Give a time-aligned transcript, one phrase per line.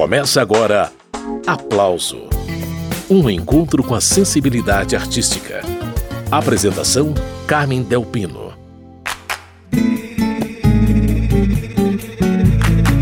[0.00, 0.90] Começa agora
[1.46, 2.22] Aplauso
[3.10, 5.60] um encontro com a sensibilidade artística.
[6.30, 7.12] Apresentação:
[7.46, 8.54] Carmen Delpino.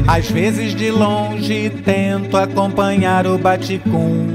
[0.08, 4.34] Às vezes de longe tento acompanhar o baticum.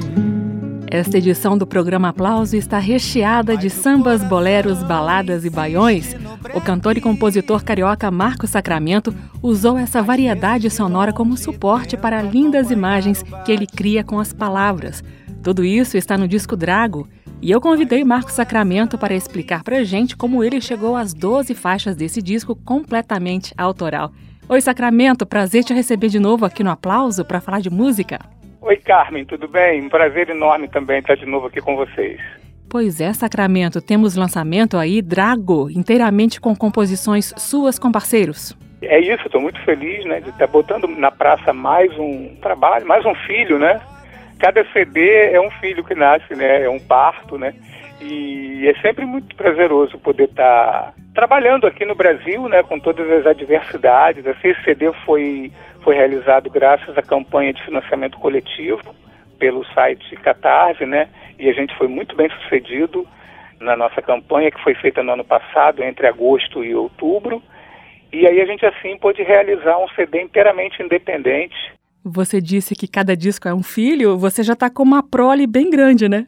[0.93, 6.15] Esta edição do programa Aplauso está recheada de sambas, boleros, baladas e baiões.
[6.53, 12.69] O cantor e compositor carioca Marco Sacramento usou essa variedade sonora como suporte para lindas
[12.69, 15.03] imagens que ele cria com as palavras.
[15.41, 17.07] Tudo isso está no disco Drago,
[17.41, 21.95] e eu convidei Marco Sacramento para explicar pra gente como ele chegou às 12 faixas
[21.95, 24.11] desse disco completamente autoral.
[24.47, 28.19] Oi, Sacramento, prazer te receber de novo aqui no Aplauso para falar de música.
[28.65, 29.81] Oi, Carmen, tudo bem?
[29.81, 32.17] Um prazer enorme também estar de novo aqui com vocês.
[32.69, 38.57] Pois é, Sacramento, temos lançamento aí, Drago, inteiramente com composições suas com parceiros.
[38.81, 43.05] É isso, estou muito feliz, né, de estar botando na praça mais um trabalho, mais
[43.05, 43.81] um filho, né?
[44.39, 46.63] Cada CD é um filho que nasce, né?
[46.63, 47.53] É um parto, né?
[47.99, 53.25] E é sempre muito prazeroso poder estar trabalhando aqui no Brasil, né, com todas as
[53.25, 54.25] adversidades.
[54.25, 55.51] Esse CD foi
[55.83, 58.95] foi realizado graças à campanha de financiamento coletivo
[59.37, 61.09] pelo site Catarse, né?
[61.37, 63.05] E a gente foi muito bem sucedido
[63.59, 67.43] na nossa campanha que foi feita no ano passado, entre agosto e outubro.
[68.13, 71.55] E aí a gente assim pôde realizar um CD inteiramente independente.
[72.05, 75.69] Você disse que cada disco é um filho, você já está com uma prole bem
[75.69, 76.27] grande, né?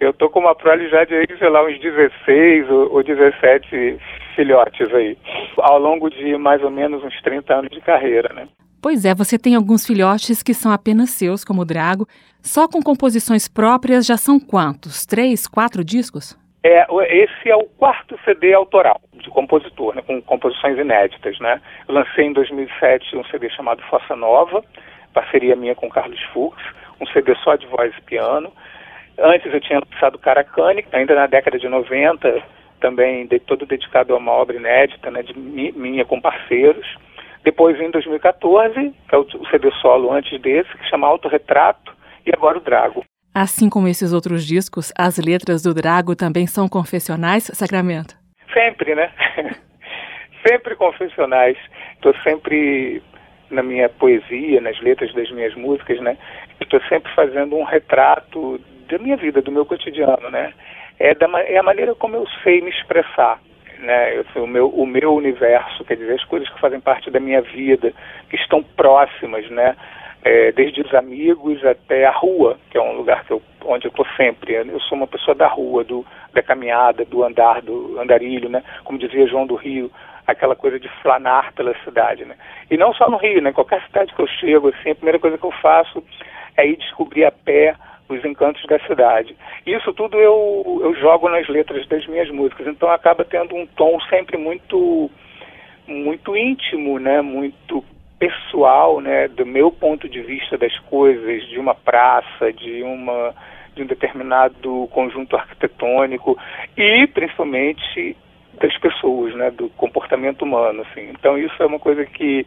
[0.00, 3.98] Eu tô com uma prole já de, sei lá, uns 16 ou 17
[4.34, 5.16] filhotes aí,
[5.58, 8.48] ao longo de mais ou menos uns 30 anos de carreira, né?
[8.82, 12.06] Pois é, você tem alguns filhotes que são apenas seus, como o Drago.
[12.42, 15.06] Só com composições próprias já são quantos?
[15.06, 16.38] Três, quatro discos?
[16.62, 21.60] É, esse é o quarto CD autoral de compositor, né, com composições inéditas, né?
[21.88, 24.62] Eu lancei em 2007 um CD chamado Fossa Nova,
[25.14, 26.56] parceria minha com Carlos Fux,
[27.00, 28.52] um CD só de voz e piano.
[29.18, 32.42] Antes eu tinha lançado Caracane, ainda na década de 90,
[32.80, 36.86] também de, todo dedicado a uma obra inédita, né, de minha com parceiros.
[37.42, 41.92] Depois, em 2014, que é o CD solo antes desse, que chama Autorretrato,
[42.26, 43.04] e agora o Drago.
[43.34, 48.14] Assim como esses outros discos, as letras do Drago também são confessionais, Sacramento?
[48.52, 49.10] Sempre, né?
[50.46, 51.58] sempre confessionais.
[51.94, 53.02] Estou sempre
[53.50, 56.16] na minha poesia, nas letras das minhas músicas, né?
[56.60, 60.52] Estou sempre fazendo um retrato da minha vida, do meu cotidiano, né?
[60.98, 63.40] É, da, é a maneira como eu sei me expressar
[63.84, 64.24] né?
[64.36, 67.92] O, meu, o meu universo, quer dizer, as coisas que fazem parte da minha vida,
[68.28, 69.76] que estão próximas, né?
[70.24, 73.90] É, desde os amigos até a rua, que é um lugar que eu, onde eu
[73.90, 74.54] estou sempre.
[74.54, 78.62] Eu sou uma pessoa da rua, do, da caminhada, do andar, do andarilho, né?
[78.84, 79.90] Como dizia João do Rio,
[80.26, 82.36] aquela coisa de flanar pela cidade, né?
[82.70, 83.52] E não só no Rio, né?
[83.52, 86.02] Qualquer cidade que eu chego, assim, a primeira coisa que eu faço
[86.56, 87.74] é ir descobrir a pé
[88.08, 89.36] os encantos da cidade.
[89.66, 93.98] Isso tudo eu, eu jogo nas letras das minhas músicas, então acaba tendo um tom
[94.08, 95.10] sempre muito
[95.86, 97.84] muito íntimo, né, muito
[98.18, 103.34] pessoal, né, do meu ponto de vista das coisas, de uma praça, de uma
[103.74, 106.38] de um determinado conjunto arquitetônico
[106.76, 108.16] e principalmente
[108.60, 111.10] das pessoas, né, do comportamento humano, assim.
[111.10, 112.46] Então isso é uma coisa que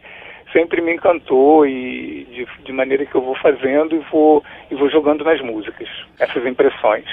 [0.51, 4.89] sempre me encantou e de, de maneira que eu vou fazendo e vou, e vou
[4.89, 5.87] jogando nas músicas,
[6.19, 7.05] essas impressões.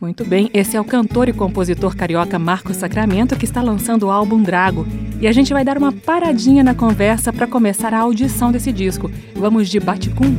[0.00, 4.10] Muito bem, esse é o cantor e compositor carioca Marcos Sacramento que está lançando o
[4.10, 4.86] álbum Drago.
[5.20, 9.10] E a gente vai dar uma paradinha na conversa para começar a audição desse disco.
[9.34, 10.34] Vamos de Baticum.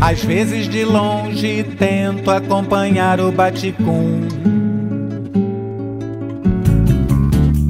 [0.00, 4.43] Às vezes de longe tento acompanhar o Baticum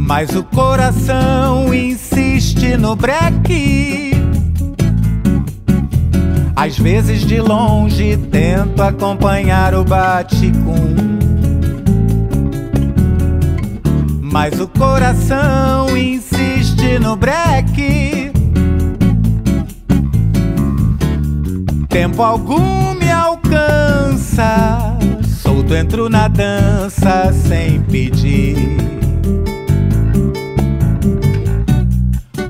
[0.07, 4.11] Mas o coração insiste no breque.
[6.55, 10.95] Às vezes de longe tento acompanhar o baticum.
[14.21, 18.31] Mas o coração insiste no breque.
[21.89, 24.99] Tempo algum me alcança.
[25.41, 29.04] Solto entro na dança sem pedir.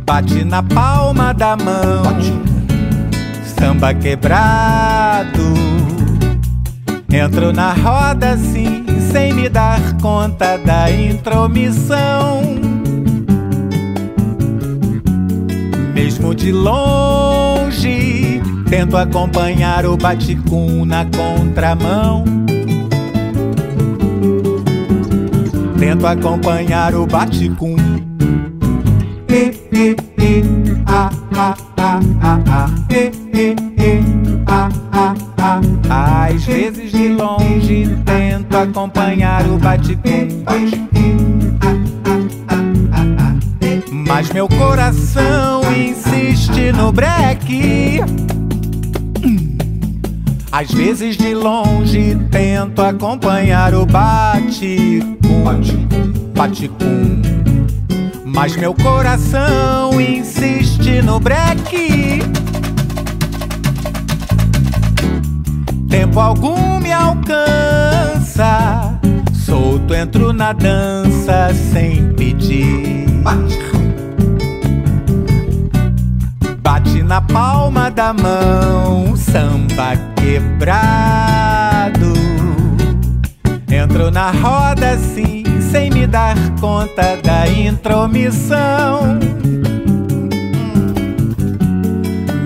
[0.05, 2.05] Bate na palma da mão.
[3.59, 5.55] Samba quebrado.
[7.11, 12.43] Entro na roda assim, sem me dar conta da intromissão.
[15.95, 22.25] Mesmo de longe, tento acompanhar o baticum na contramão.
[25.79, 27.94] Tento acompanhar o baticum
[29.75, 30.43] e, e,
[30.87, 34.00] a, ah, ah, ah, ah, e, e, e,
[34.47, 36.26] ah, ah, ah.
[36.26, 40.44] Às vezes de longe tento acompanhar o bate-cum.
[44.06, 48.00] Mas meu coração insiste no breque.
[50.53, 55.11] Às vezes de longe tento acompanhar o bate-cum.
[56.35, 57.34] Bate-cum.
[58.35, 62.19] Mas meu coração insiste no breque.
[65.89, 68.99] Tempo algum me alcança.
[69.33, 73.07] Solto entro na dança sem pedir.
[76.61, 82.13] Bate na palma da mão, samba quebrado.
[83.71, 85.34] Entro na roda assim,
[86.14, 89.19] dar conta da intromissão.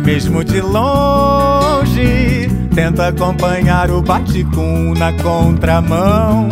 [0.06, 6.48] Mesmo de longe, tento acompanhar o baticum na contramão.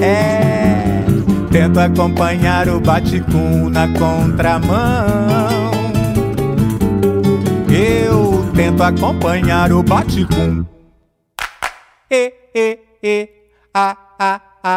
[0.00, 1.02] É,
[1.50, 5.72] tento acompanhar o baticum na contramão.
[7.68, 10.64] Eu tento acompanhar o baticum.
[12.08, 13.28] E, e, e,
[13.74, 14.76] a, a, Às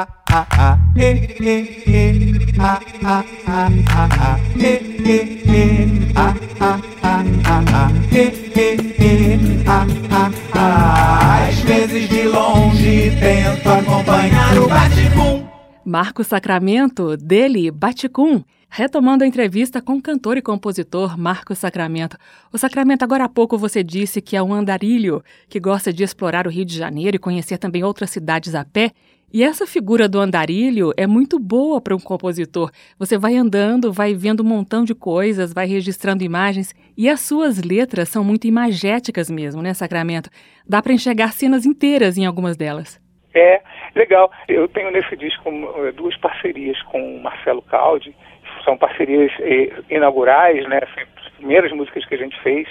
[11.60, 15.46] vezes de longe tento acompanhar o baticum.
[15.86, 22.18] Marco Sacramento, dele, Baticum, retomando a entrevista com o cantor e compositor Marco Sacramento.
[22.52, 26.48] O Sacramento, agora há pouco você disse que é um andarilho que gosta de explorar
[26.48, 28.94] o Rio de Janeiro e conhecer também outras cidades a pé.
[29.34, 32.72] E essa figura do andarilho é muito boa para um compositor.
[32.98, 37.62] Você vai andando, vai vendo um montão de coisas, vai registrando imagens e as suas
[37.62, 40.30] letras são muito imagéticas mesmo, né, Sacramento?
[40.68, 43.04] Dá para enxergar cenas inteiras em algumas delas.
[43.34, 43.62] É,
[43.94, 44.32] legal.
[44.48, 48.16] Eu tenho nesse disco eh, duas parcerias com o Marcelo Caldi.
[48.64, 50.80] São parcerias eh, inaugurais, né?
[50.82, 52.66] Assim, as primeiras músicas que a gente fez.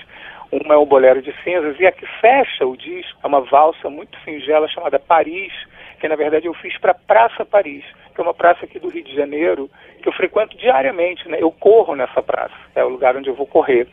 [0.51, 3.91] Uma é o Bolero de Cinzas e a que fecha o disco é uma valsa
[3.91, 5.53] muito singela chamada Paris,
[6.01, 9.05] que na verdade eu fiz para Praça Paris, que é uma praça aqui do Rio
[9.05, 9.71] de Janeiro
[10.03, 11.39] que eu frequento diariamente, né?
[11.41, 13.87] Eu corro nessa praça, é o lugar onde eu vou correr,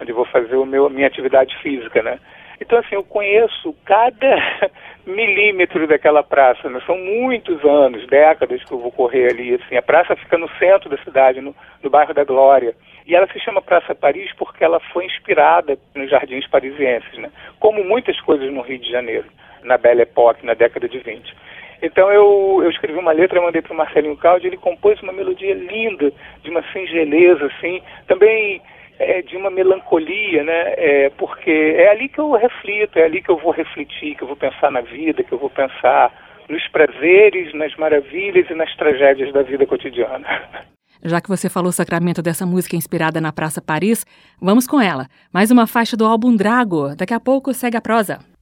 [0.00, 2.18] onde eu vou fazer o meu, a minha atividade física, né?
[2.60, 4.36] Então, assim, eu conheço cada
[5.06, 6.68] milímetro daquela praça.
[6.70, 6.80] Né?
[6.86, 9.54] São muitos anos, décadas que eu vou correr ali.
[9.54, 12.74] Assim, a praça fica no centro da cidade, no, no bairro da Glória.
[13.06, 17.30] E ela se chama Praça Paris porque ela foi inspirada nos jardins parisienses, né?
[17.60, 19.26] como muitas coisas no Rio de Janeiro,
[19.64, 21.34] na Belle Époque, na década de 20.
[21.82, 25.54] Então eu, eu escrevi uma letra, mandei para o Marcelinho Caldi, ele compôs uma melodia
[25.54, 26.12] linda,
[26.42, 28.62] de uma singeleza, assim, também
[28.98, 30.74] é, de uma melancolia, né?
[30.76, 34.28] É, porque é ali que eu reflito, é ali que eu vou refletir, que eu
[34.28, 36.12] vou pensar na vida, que eu vou pensar
[36.48, 40.26] nos prazeres, nas maravilhas e nas tragédias da vida cotidiana.
[41.02, 44.06] Já que você falou o sacramento dessa música inspirada na Praça Paris,
[44.40, 45.06] vamos com ela.
[45.32, 46.96] Mais uma faixa do álbum Drago.
[46.96, 48.33] Daqui a pouco segue a prosa.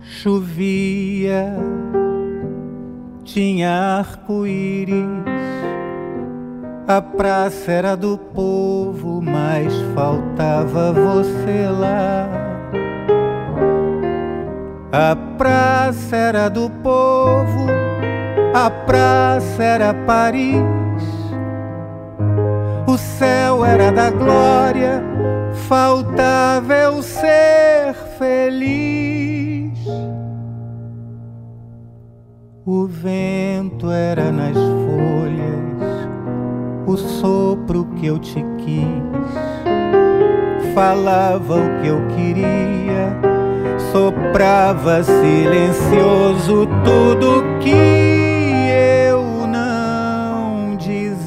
[0.00, 1.54] Chovia
[3.24, 4.94] tinha arco-íris.
[6.86, 12.28] A praça era do povo, mas faltava você lá.
[14.90, 17.66] A praça era do povo,
[18.54, 20.62] a praça era Paris.
[22.86, 25.02] O céu era da glória,
[25.68, 28.97] faltava eu ser feliz.
[32.70, 36.06] O vento era nas folhas,
[36.86, 38.84] o sopro que eu te quis.
[40.74, 43.16] Falava o que eu queria,
[43.90, 51.24] soprava silencioso tudo que eu não dizia.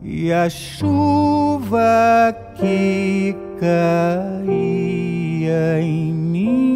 [0.00, 1.82] E a chuva
[2.54, 4.52] que caía
[5.80, 6.67] em mim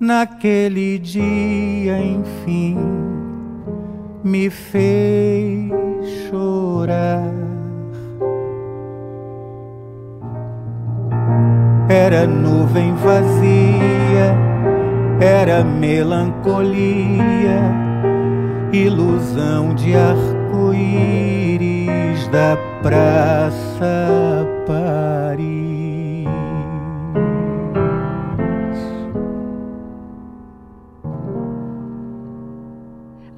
[0.00, 2.76] naquele dia, enfim,
[4.22, 5.72] me fez
[6.28, 7.34] chorar.
[11.88, 14.36] Era nuvem vazia,
[15.20, 17.62] era melancolia,
[18.72, 21.48] ilusão de arco-íris
[22.28, 25.67] da praça Paris.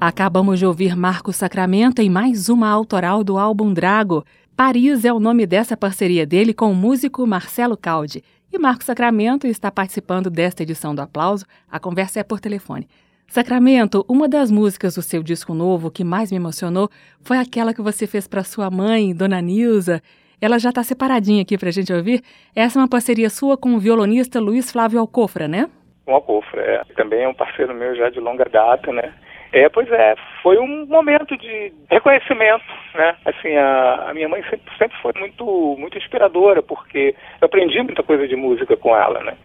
[0.03, 4.25] Acabamos de ouvir Marco Sacramento em mais uma autoral do álbum Drago.
[4.57, 8.23] Paris é o nome dessa parceria dele com o músico Marcelo Caldi.
[8.51, 11.45] E Marco Sacramento está participando desta edição do Aplauso.
[11.71, 12.87] A conversa é por telefone.
[13.27, 16.89] Sacramento, uma das músicas do seu disco novo que mais me emocionou
[17.23, 20.01] foi aquela que você fez para sua mãe, Dona Nilza.
[20.41, 22.23] Ela já está separadinha aqui para a gente ouvir.
[22.55, 25.69] Essa é uma parceria sua com o violonista Luiz Flávio Alcofra, né?
[26.07, 26.83] Com Alcofra, é.
[26.95, 29.13] Também é um parceiro meu já de longa data, né?
[29.53, 32.63] É, pois é, foi um momento de reconhecimento,
[32.95, 33.15] né?
[33.25, 38.01] Assim, a, a minha mãe sempre, sempre foi muito, muito inspiradora, porque eu aprendi muita
[38.01, 39.35] coisa de música com ela, né?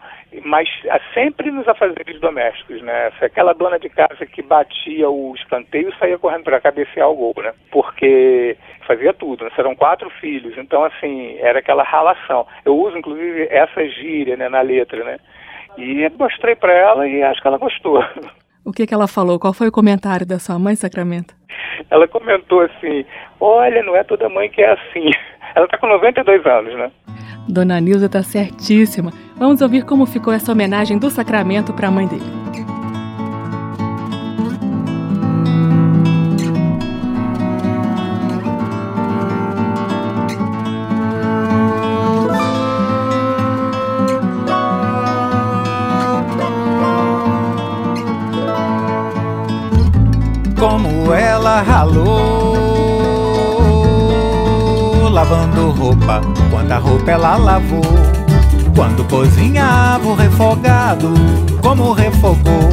[0.45, 0.69] Mas
[1.13, 3.11] sempre nos afazeres domésticos, né?
[3.21, 7.53] Aquela dona de casa que batia o escanteio saía correndo para cabecear o gol, né?
[7.73, 9.51] Porque fazia tudo, né?
[9.57, 12.47] Serão quatro filhos, então, assim, era aquela relação.
[12.65, 15.19] Eu uso, inclusive, essa gíria né, na letra, né?
[15.77, 18.05] E mostrei para ela e acho que ela gostou.
[18.67, 19.39] O que, que ela falou?
[19.39, 21.33] Qual foi o comentário da sua mãe, Sacramento?
[21.89, 23.05] Ela comentou assim:
[23.39, 25.09] Olha, não é toda mãe que é assim.
[25.55, 26.91] Ela está com 92 anos, né?
[27.49, 29.13] Dona Nilza está certíssima.
[29.37, 32.46] Vamos ouvir como ficou essa homenagem do Sacramento para a mãe dele.
[55.87, 57.83] Roupa, quanta roupa ela lavou.
[58.75, 61.15] Quando cozinhava o refogado,
[61.63, 62.69] como refogou.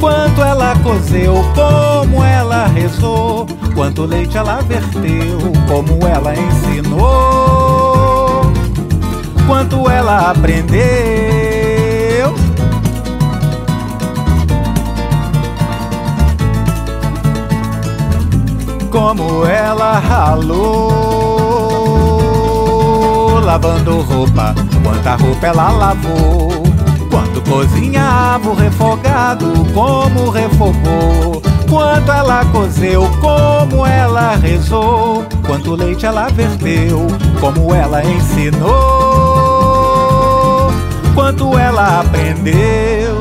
[0.00, 3.46] Quanto ela cozeu, como ela rezou.
[3.74, 5.38] Quanto leite ela verteu,
[5.68, 6.98] como ela ensinou.
[9.46, 11.18] Quanto ela aprendeu
[18.90, 21.37] como ela ralou,
[23.48, 26.62] lavando roupa, quanta roupa ela lavou.
[27.10, 31.40] Quanto cozinhava o refogado, como refogou.
[31.66, 35.24] Quanto ela cozeu, como ela rezou.
[35.46, 37.06] Quanto leite ela verteu,
[37.40, 38.68] como ela ensinou.
[41.14, 43.18] Quanto ela aprendeu.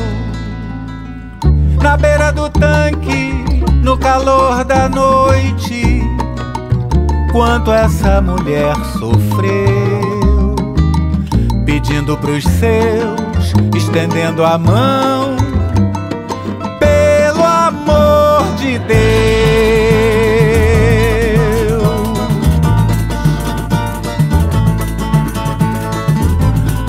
[1.81, 3.45] Na beira do tanque
[3.81, 6.01] no calor da noite,
[7.31, 9.86] quanto essa mulher sofreu,
[12.07, 15.35] pedindo pros seus, estendendo a mão,
[16.79, 18.97] pelo amor de Deus.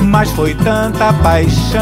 [0.04, 1.80] Mas foi tanta paixão,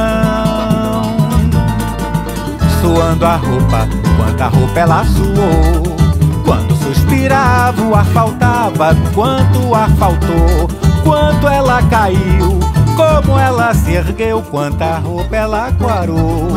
[2.80, 5.96] suando a roupa quanta roupa ela suou.
[6.44, 10.68] Quando suspirava, o ar faltava, quanto ar faltou,
[11.02, 12.60] quanto ela caiu,
[12.96, 16.48] como ela se ergueu, quanta roupa ela quarou.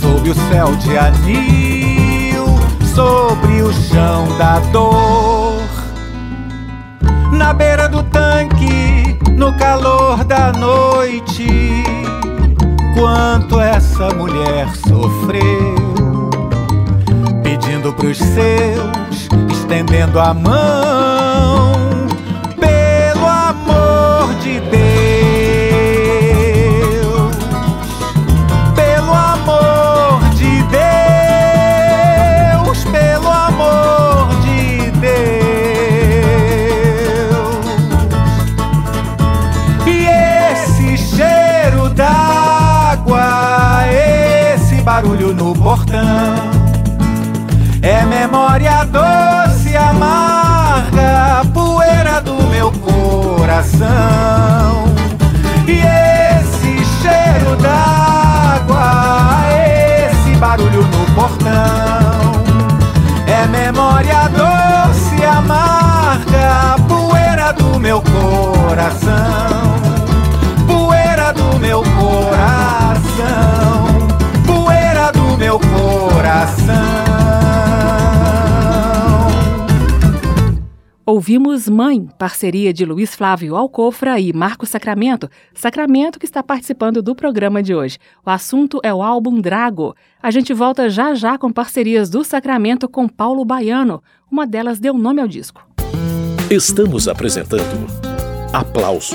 [0.00, 2.44] Sob o céu de anil,
[2.94, 5.62] sobre o chão da dor.
[7.32, 11.46] Na beira do tanque, no calor da noite,
[12.94, 15.86] quanto essa mulher sofreu
[17.42, 21.75] pedindo pros seus, estendendo a mão,
[45.66, 46.00] portão
[47.82, 53.88] é memória doce amarga, poeira do meu coração.
[55.66, 55.80] E
[56.38, 59.42] esse cheiro d'água,
[60.08, 62.44] esse barulho no portão.
[63.26, 69.15] É memória doce amarga, poeira do meu coração.
[81.08, 87.14] Ouvimos Mãe, parceria de Luiz Flávio Alcofra e Marco Sacramento, Sacramento que está participando do
[87.14, 87.96] programa de hoje.
[88.26, 89.94] O assunto é o álbum Drago.
[90.20, 94.02] A gente volta já já com parcerias do Sacramento com Paulo Baiano.
[94.28, 95.64] Uma delas deu nome ao disco.
[96.50, 97.86] Estamos apresentando
[98.52, 99.14] Aplauso